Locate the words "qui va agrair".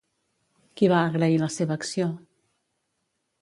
0.79-1.35